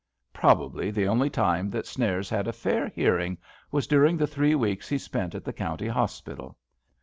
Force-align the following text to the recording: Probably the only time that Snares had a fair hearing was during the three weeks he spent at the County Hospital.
Probably 0.33 0.89
the 0.89 1.05
only 1.07 1.29
time 1.29 1.69
that 1.69 1.85
Snares 1.85 2.27
had 2.27 2.47
a 2.47 2.51
fair 2.53 2.87
hearing 2.87 3.37
was 3.71 3.85
during 3.85 4.17
the 4.17 4.25
three 4.25 4.55
weeks 4.55 4.89
he 4.89 4.97
spent 4.97 5.35
at 5.35 5.45
the 5.45 5.53
County 5.53 5.87
Hospital. 5.89 6.57